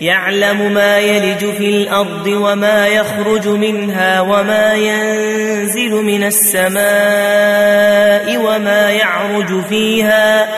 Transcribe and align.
يعلم 0.00 0.72
ما 0.74 0.98
يلج 0.98 1.38
في 1.38 1.70
الأرض 1.70 2.26
وما 2.26 2.88
يخرج 2.88 3.48
منها 3.48 4.20
وما 4.20 4.72
ينزل 4.74 5.90
من 5.90 6.22
السماء 6.22 6.76
وما 8.36 8.90
يعرج 8.90 9.62
فيها 9.68 10.48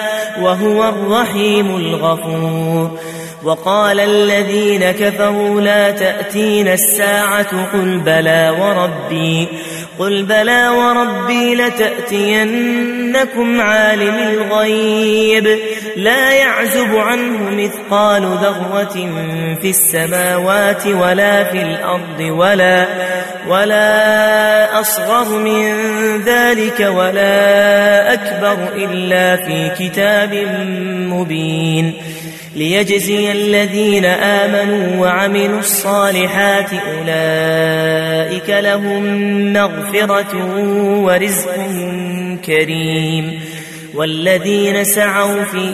وهو 0.41 0.89
الرحيم 0.89 1.77
الغفور. 1.77 2.99
وقال 3.45 4.01
الذين 4.01 4.91
كفروا 4.91 5.61
لا 5.61 5.91
تأتين 5.91 6.69
الساعة 6.69 7.73
قل 7.73 8.01
بلى 8.01 8.55
وربي 8.61 9.49
قل 9.99 10.23
بلى 10.23 10.69
وربي 10.69 11.55
لتأتينكم 11.55 12.81
عالم 13.61 14.15
الغيب 14.15 15.59
لا 15.97 16.33
يعزب 16.33 16.97
عنه 16.97 17.51
مثقال 17.51 18.23
ذرة 18.23 18.97
في 19.63 19.71
السماوات 19.71 20.87
ولا 20.87 21.45
في 21.45 21.63
الأرض 21.63 22.21
ولا 22.21 22.87
ولا 23.49 24.81
أصغر 24.81 25.39
من 25.39 25.75
ذلك 26.27 26.81
ولا 26.81 28.13
أكبر 28.13 28.59
إلا 28.77 29.37
في 29.37 29.71
كتاب 29.79 30.35
مبين. 31.13 31.95
ليجزي 32.57 33.33
الذين 33.33 34.05
آمنوا 34.05 35.07
وعملوا 35.07 35.59
الصالحات 35.59 36.71
أولئك 36.73 38.51
لهم 38.51 39.03
مغفرة 39.53 40.35
ورزق 41.05 41.55
كريم. 42.47 43.41
والذين 43.95 44.85
سعوا 44.85 45.45
في 45.45 45.67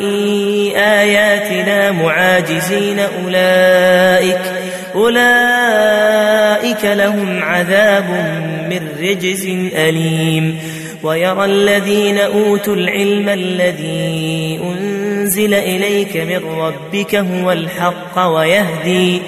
آياتنا 0.76 1.90
معاجزين 1.90 2.98
أولئك 2.98 4.40
أولئك 4.94 6.84
لهم 6.84 7.42
عذاب 7.42 8.04
من 8.70 9.08
رجز 9.08 9.46
أليم. 9.76 10.58
ويرى 11.02 11.44
الذين 11.44 12.18
أوتوا 12.18 12.74
العلم 12.74 13.28
الذي 13.28 14.60
أنزل 14.62 15.54
إليك 15.54 16.16
من 16.16 16.40
ربك 16.58 17.14
هو 17.14 17.52
الحق 17.52 18.26
ويهدي 18.26 19.22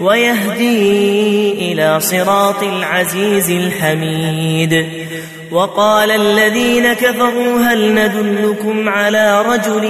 ويهدي 0.00 1.52
إلى 1.72 2.00
صراط 2.00 2.62
العزيز 2.62 3.50
الحميد. 3.50 4.86
وقال 5.50 6.10
الذين 6.10 6.92
كفروا 6.92 7.58
هل 7.58 7.94
ندلكم 7.94 8.88
على 8.88 9.42
رجل 9.42 9.84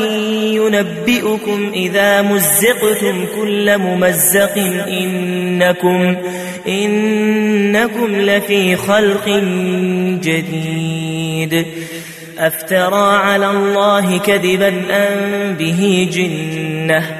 ينبئكم 0.55 1.70
إذا 1.75 2.22
مزقتم 2.22 3.27
كل 3.36 3.78
ممزق 3.78 4.58
إنكم 4.88 6.16
إنكم 6.69 8.16
لفي 8.16 8.77
خلق 8.77 9.28
جديد. 10.22 11.66
أفترى 12.38 13.16
على 13.16 13.50
الله 13.50 14.19
كذبا 14.19 14.69
أم 14.91 15.55
به 15.58 16.08
جنة 16.12 17.19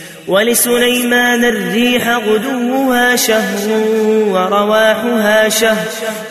ولسليمان 0.31 1.45
الريح 1.45 2.09
غدوها 2.09 3.15
شهر 3.15 3.69
ورواحها 4.27 5.49
شهر 5.49 5.87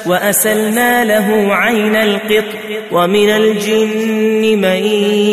وأسلنا 0.06 1.04
له 1.04 1.54
عين 1.54 1.96
القط 1.96 2.44
ومن 2.92 3.30
الجن 3.30 4.60
من 4.60 4.84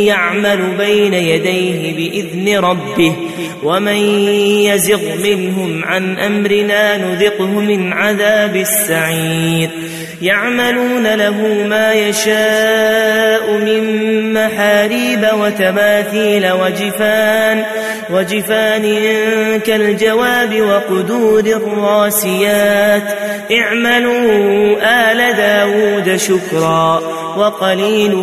يعمل 0.08 0.78
بين 0.78 1.14
يديه 1.14 1.96
بإذن 1.96 2.58
ربه 2.66 3.14
ومن 3.64 3.98
يزغ 4.68 5.02
منهم 5.24 5.86
عن 5.86 6.20
أمرنا 6.20 6.98
نذقه 6.98 7.60
من 7.60 7.94
عذاب 7.94 8.56
السعير 8.56 9.70
يعملون 10.22 11.16
له 11.16 11.66
ما 11.70 11.94
يشاء 11.94 13.52
من 13.52 13.84
محاريب 14.34 15.28
وتماثيل 15.34 16.52
وجفان 16.52 17.64
وجفان 18.10 18.86
كالجواب 19.60 20.62
وقدور 20.62 21.40
الراسيات. 21.40 23.04
اعملوا 23.52 24.76
آل 24.82 25.36
داود 25.38 26.16
شكرا 26.16 27.02
وقليل 27.38 28.16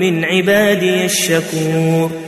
من 0.00 0.24
عبادي 0.24 1.04
الشكور. 1.04 2.27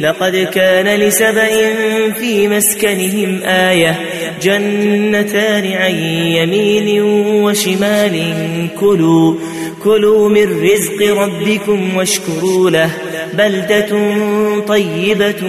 لقد 0.00 0.36
كان 0.36 1.00
لسبأ 1.00 1.48
في 2.12 2.48
مسكنهم 2.48 3.42
آية 3.44 4.00
جنتان 4.42 5.72
عن 5.72 5.94
يمين 6.34 7.02
وشمال. 7.42 8.36
كلوا 8.80 9.34
كلوا 9.84 10.28
من 10.28 10.62
رزق 10.62 11.16
ربكم 11.16 11.96
واشكروا 11.96 12.70
له 12.70 12.90
بلدة 13.34 13.88
طيبة 14.66 15.42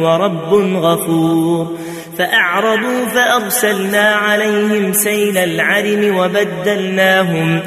ورب 0.00 0.54
غفور. 0.76 1.76
فأعرضوا 2.18 3.06
فأرسلنا 3.14 4.08
عليهم 4.08 4.92
سيل 4.92 5.38
العرم 5.38 6.16
وبدلناهم 6.16 7.60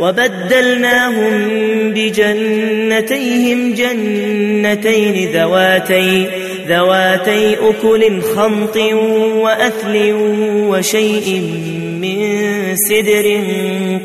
وبدلناهم 0.00 1.32
بجنتيهم 1.90 3.74
جنتين 3.74 5.32
ذواتي 5.32 6.26
ذواتي 6.68 7.54
أكل 7.54 8.22
خمط 8.22 8.76
وأثل 9.36 10.12
وشيء 10.68 11.40
من 12.00 12.18
سدر 12.76 13.40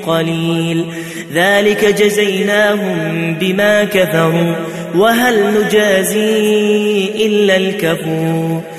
قليل. 0.07 0.86
ذلك 1.33 1.86
جزيناهم 1.86 3.35
بما 3.39 3.83
كفروا 3.83 4.56
وهل 4.95 5.65
نجازي 5.65 7.09
إلا 7.15 7.56
الكفور. 7.57 8.78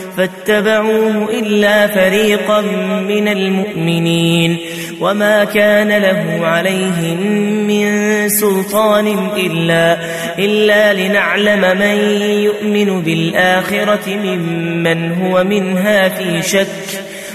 فاتبعوه 0.17 1.29
إلا 1.29 1.87
فريقا 1.87 2.61
من 3.07 3.27
المؤمنين 3.27 4.57
وما 4.99 5.43
كان 5.43 5.87
له 5.87 6.47
عليهم 6.47 7.17
من 7.67 8.29
سلطان 8.29 9.07
إلا, 9.37 9.97
إلا 10.39 10.93
لنعلم 10.93 11.77
من 11.79 12.21
يؤمن 12.21 13.01
بالآخرة 13.01 14.09
ممن 14.09 15.11
هو 15.11 15.43
منها 15.43 16.09
في 16.09 16.41
شك 16.41 16.67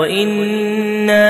وإنا 0.00 1.24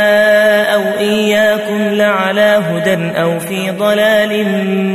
أو 0.75 0.82
إياكم 0.99 1.88
لعلى 1.88 2.62
هدى 2.70 3.20
أو 3.20 3.38
في 3.38 3.70
ضلال 3.70 4.46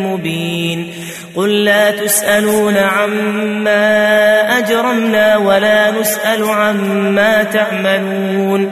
مبين 0.03 0.93
قل 1.35 1.63
لا 1.63 1.91
تسألون 1.91 2.77
عما 2.77 3.87
أجرمنا 4.57 5.37
ولا 5.37 5.91
نسأل 5.91 6.43
عما 6.43 7.43
تعملون 7.43 8.71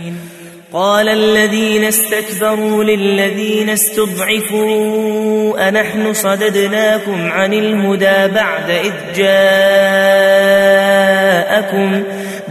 قال 0.73 1.09
الذين 1.09 1.83
استكبروا 1.83 2.83
للذين 2.83 3.69
استضعفوا 3.69 5.69
أنحن 5.69 6.13
صددناكم 6.13 7.31
عن 7.31 7.53
الهدى 7.53 8.33
بعد 8.33 8.69
إذ 8.69 8.93
جاءكم 9.15 9.31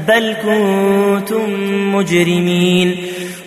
بل 0.08 0.36
كنتم 0.42 1.50
مجرمين 1.94 2.96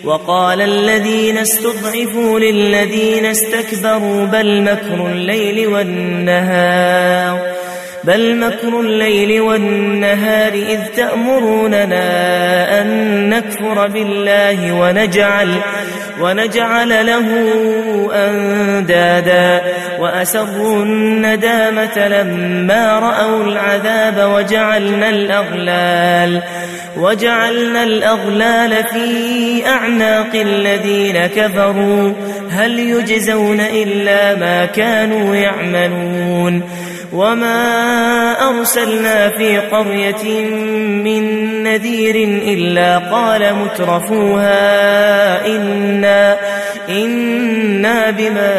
وقال 0.04 0.60
الذين 0.60 1.38
استضعفوا 1.38 2.38
للذين 2.38 3.26
استكبروا 3.26 4.24
بل 4.24 4.62
مكر 4.62 5.06
الليل 5.06 5.66
والنهار 5.66 7.53
بل 8.06 8.36
مكر 8.36 8.80
الليل 8.80 9.40
والنهار 9.40 10.52
إذ 10.52 10.80
تأمروننا 10.96 12.00
أن 12.80 12.88
نكفر 13.28 13.88
بالله 13.88 14.72
ونجعل 14.72 15.54
ونجعل 16.20 17.06
له 17.06 17.26
أندادا 18.12 19.60
وأسروا 19.98 20.82
الندامة 20.82 22.08
لما 22.08 22.98
رأوا 22.98 23.44
العذاب 23.44 24.30
وجعلنا 24.34 25.08
الأغلال 25.08 26.42
وجعلنا 26.96 27.82
الأغلال 27.82 28.70
في 28.84 29.66
أعناق 29.66 30.34
الذين 30.34 31.26
كفروا. 31.26 32.12
هل 32.50 32.78
يجزون 32.78 33.60
إلا 33.60 34.34
ما 34.34 34.64
كانوا 34.64 35.36
يعملون؟ 35.36 36.62
وما 37.14 38.48
أرسلنا 38.48 39.28
في 39.30 39.58
قرية 39.58 40.44
من 41.04 41.22
نذير 41.62 42.14
إلا 42.42 42.98
قال 42.98 43.54
مترفوها 43.54 44.66
إنا, 45.46 46.36
إنا 46.88 48.10
بما 48.10 48.52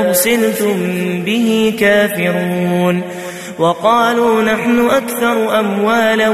أرسلتم 0.00 0.76
به 1.26 1.74
كافرون 1.80 3.02
وقالوا 3.58 4.42
نحن 4.42 4.88
أكثر 4.90 5.60
أموالا 5.60 6.28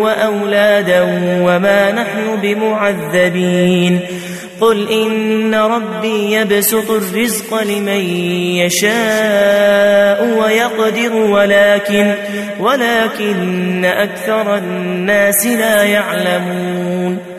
وأولادا 0.00 1.02
وما 1.42 1.92
نحن 1.92 2.40
بمعذبين 2.42 4.00
قل 4.62 4.88
إن 4.88 5.54
ربي 5.54 6.32
يبسط 6.32 6.90
الرزق 6.90 7.62
لمن 7.62 8.00
يشاء 8.62 10.24
ويقدر 10.38 11.14
ولكن 11.14 12.14
ولكن 12.60 13.84
أكثر 13.84 14.56
الناس 14.56 15.46
لا 15.46 15.82
يعلمون. 15.82 17.31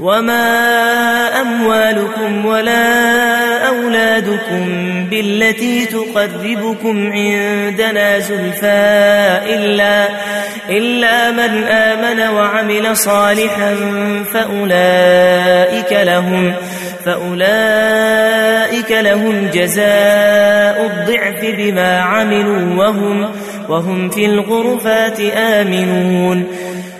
وما 0.00 1.40
أموالكم 1.40 2.46
ولا 2.46 3.68
أولادكم 3.68 4.64
بالتي 5.10 5.86
تقربكم 5.86 7.12
عندنا 7.12 8.18
زلفى 8.18 9.40
إلا, 9.46 10.08
إلا 10.70 11.30
من 11.30 11.64
آمن 11.64 12.34
وعمل 12.34 12.96
صالحا 12.96 13.76
فأولئك 14.32 15.92
لهم 15.92 16.52
فأولئك 17.04 18.90
لهم 18.90 19.48
جزاء 19.54 20.86
الضعف 20.86 21.56
بما 21.56 22.00
عملوا 22.00 22.84
وهم, 22.84 23.30
وهم 23.68 24.10
في 24.10 24.26
الغرفات 24.26 25.20
آمنون 25.36 26.46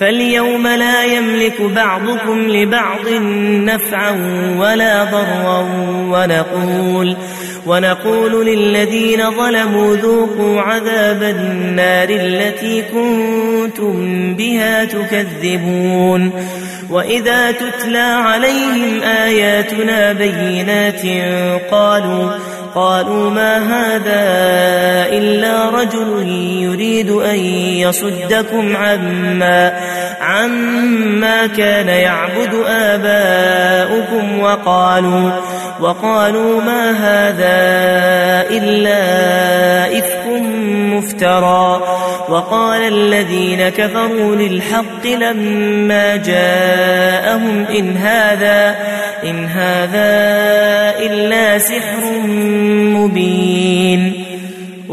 فاليوم 0.00 0.66
لا 0.66 1.04
يملك 1.04 1.62
بعضكم 1.62 2.40
لبعض 2.40 3.08
نفعا 3.64 4.10
ولا 4.58 5.04
ضرا 5.04 5.60
ونقول 6.10 7.16
ونقول 7.66 8.46
للذين 8.46 9.30
ظلموا 9.30 9.96
ذوقوا 9.96 10.60
عذاب 10.60 11.22
النار 11.22 12.08
التي 12.10 12.82
كنتم 12.82 14.34
بها 14.34 14.84
تكذبون 14.84 16.32
وإذا 16.90 17.52
تتلى 17.52 17.98
عليهم 17.98 19.02
آياتنا 19.02 20.12
بينات 20.12 21.02
قالوا 21.70 22.30
قالوا 22.74 23.30
ما 23.30 23.56
هذا 23.56 24.24
إلا 25.18 25.70
رجل 25.70 26.28
يريد 26.62 27.10
أن 27.10 27.38
يصدكم 27.84 28.76
عما 28.76 29.72
عما 30.20 31.46
كان 31.46 31.88
يعبد 31.88 32.54
آباؤكم 32.68 34.40
وقالوا 34.40 35.30
وقالوا 35.80 36.62
ما 36.62 36.90
هذا 36.90 37.56
إلا 38.50 39.98
إفك 39.98 40.24
مفترى. 40.96 41.82
وقال 42.28 42.88
الذين 42.88 43.68
كفروا 43.68 44.36
للحق 44.36 45.06
لما 45.06 46.16
جاءهم 46.16 47.66
إن 47.66 47.96
هذا 47.96 48.76
إن 49.24 49.44
هذا 49.44 50.10
إلا 50.98 51.58
سحر 51.58 52.04
مبين. 52.76 54.23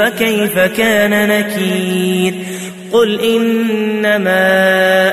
فكيف 0.00 0.58
كان 0.58 1.28
نكير؟ 1.28 2.34
قل 2.92 3.20
إنما 3.20 4.40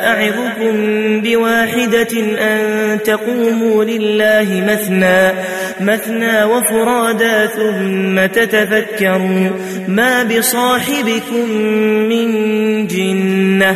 أعظكم 0.08 0.76
بواحدة 1.22 2.20
أن 2.42 3.00
تقوموا 3.04 3.84
لله 3.84 4.64
مثنى 4.68 5.32
مثنى 5.82 6.44
وفرادا 6.44 7.46
ثم 7.46 8.26
تتفكروا 8.26 9.50
ما 9.88 10.24
بصاحبكم 10.24 11.50
من 12.10 12.28
جنة. 12.88 13.76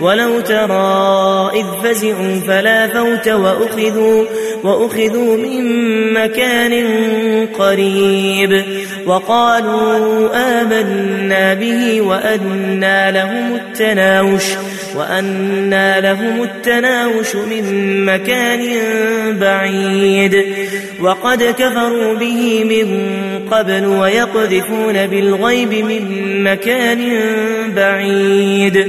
ولو 0.00 0.40
ترى 0.40 1.50
إذ 1.54 1.64
فزعوا 1.84 2.40
فلا 2.46 2.88
فوت 2.88 3.28
وأخذوا, 3.28 4.24
وأخذوا 4.64 5.36
من 5.36 5.64
مكان 6.12 6.72
قريب. 7.46 8.64
وقالوا 9.06 10.28
آمنا 10.34 11.54
به 11.54 12.00
وأنا 12.00 13.10
لهم 13.10 13.54
التناوش 13.54 14.44
وأنا 14.96 16.00
لهم 16.00 16.42
التناوش 16.42 17.36
من 17.36 17.64
مكان 18.04 18.60
بعيد. 19.40 20.44
وقد 21.00 21.42
كفروا 21.42 22.14
به 22.14 22.64
من 22.64 23.10
قبل 23.50 23.86
ويقذفون 23.86 25.06
بالغيب 25.06 25.72
من 25.72 26.04
مكان 26.44 27.20
بعيد. 27.76 28.88